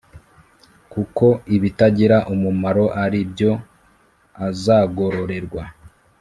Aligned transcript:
kuko 0.91 1.25
ibitagira 1.55 2.17
umumaro 2.33 2.85
ari 3.03 3.19
byo 3.31 3.51
azagororerwa 4.47 5.63